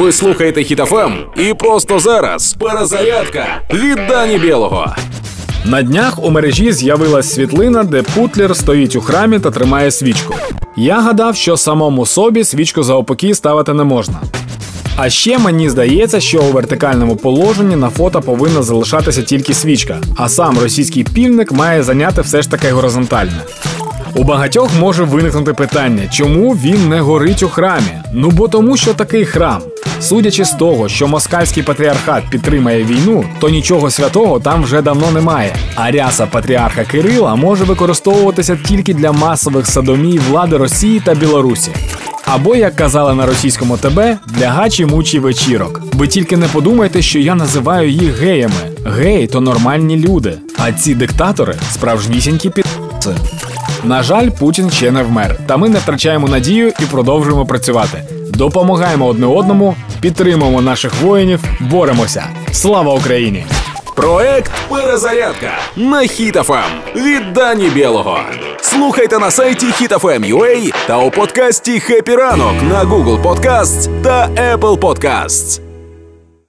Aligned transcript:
Ви 0.00 0.12
слухаєте 0.12 0.64
Хітофем 0.64 1.12
і 1.36 1.54
просто 1.54 1.98
зараз 1.98 2.52
перезарядка 2.52 3.46
від 3.72 3.98
Дані 4.08 4.38
Білого. 4.38 4.94
На 5.64 5.82
днях 5.82 6.24
у 6.24 6.30
мережі 6.30 6.72
з'явилась 6.72 7.34
світлина, 7.34 7.84
де 7.84 8.02
Путлер 8.02 8.56
стоїть 8.56 8.96
у 8.96 9.00
храмі 9.00 9.38
та 9.38 9.50
тримає 9.50 9.90
свічку. 9.90 10.34
Я 10.76 11.00
гадав, 11.00 11.36
що 11.36 11.56
самому 11.56 12.06
собі 12.06 12.44
свічку 12.44 12.82
за 12.82 12.94
опокій 12.94 13.34
ставити 13.34 13.74
не 13.74 13.84
можна. 13.84 14.20
А 14.96 15.10
ще 15.10 15.38
мені 15.38 15.70
здається, 15.70 16.20
що 16.20 16.42
у 16.42 16.52
вертикальному 16.52 17.16
положенні 17.16 17.76
на 17.76 17.90
фото 17.90 18.20
повинна 18.20 18.62
залишатися 18.62 19.22
тільки 19.22 19.54
свічка, 19.54 20.00
а 20.16 20.28
сам 20.28 20.58
російський 20.58 21.04
півник 21.04 21.52
має 21.52 21.82
зайняти 21.82 22.20
все 22.20 22.42
ж 22.42 22.50
таки 22.50 22.70
горизонтальне. 22.70 23.42
У 24.14 24.24
багатьох 24.24 24.70
може 24.80 25.04
виникнути 25.04 25.52
питання, 25.52 26.08
чому 26.12 26.52
він 26.52 26.88
не 26.88 27.00
горить 27.00 27.42
у 27.42 27.48
храмі? 27.48 28.00
Ну 28.12 28.30
бо 28.30 28.48
тому, 28.48 28.76
що 28.76 28.94
такий 28.94 29.24
храм. 29.24 29.62
Судячи 30.00 30.44
з 30.44 30.50
того, 30.50 30.88
що 30.88 31.08
москальський 31.08 31.62
патріархат 31.62 32.30
підтримає 32.30 32.84
війну, 32.84 33.24
то 33.38 33.48
нічого 33.48 33.90
святого 33.90 34.40
там 34.40 34.62
вже 34.62 34.82
давно 34.82 35.10
немає. 35.10 35.56
А 35.74 35.90
ряса 35.90 36.26
патріарха 36.26 36.84
Кирила 36.84 37.34
може 37.34 37.64
використовуватися 37.64 38.58
тільки 38.68 38.94
для 38.94 39.12
масових 39.12 39.66
садомій 39.66 40.18
влади 40.18 40.56
Росії 40.56 41.00
та 41.00 41.14
Білорусі. 41.14 41.70
Або, 42.24 42.56
як 42.56 42.76
казали 42.76 43.14
на 43.14 43.26
російському 43.26 43.76
ТБ, 43.76 44.00
для 44.26 44.48
гачі 44.48 44.86
мучі 44.86 45.18
вечірок. 45.18 45.80
Ви 45.92 46.08
тільки 46.08 46.36
не 46.36 46.46
подумайте, 46.48 47.02
що 47.02 47.18
я 47.18 47.34
називаю 47.34 47.90
їх 47.90 48.18
геями. 48.18 48.54
Геї 48.86 49.26
то 49.26 49.40
нормальні 49.40 49.96
люди, 49.96 50.34
а 50.58 50.72
ці 50.72 50.94
диктатори 50.94 51.54
справжнісінькі 51.72 52.50
під. 52.50 52.66
На 53.84 54.02
жаль, 54.02 54.28
Путін 54.28 54.70
ще 54.70 54.90
не 54.90 55.02
вмер, 55.02 55.36
та 55.46 55.56
ми 55.56 55.68
не 55.68 55.78
втрачаємо 55.78 56.28
надію 56.28 56.68
і 56.80 56.82
продовжуємо 56.90 57.46
працювати. 57.46 58.02
Допомагаємо 58.28 59.06
одне 59.06 59.26
одному, 59.26 59.76
підтримуємо 60.00 60.62
наших 60.62 60.92
воїнів, 61.02 61.40
боремося. 61.60 62.24
Слава 62.52 62.94
Україні! 62.94 63.44
Проект 63.96 64.50
Перезарядка 64.68 65.50
на 65.76 66.00
Хітофем 66.00 66.70
від 66.96 67.32
Дані 67.32 67.68
Білого. 67.68 68.18
Слухайте 68.60 69.18
на 69.18 69.30
сайті 69.30 69.66
HitFM.ua 69.66 70.72
та 70.86 70.98
у 70.98 71.10
подкасті 71.10 71.80
«Хеппі 71.80 72.16
ранок» 72.16 72.54
на 72.70 72.84
Google 72.84 73.22
Podcasts 73.22 74.02
та 74.02 74.28
Apple 74.28 74.78
Podcasts. 74.78 75.69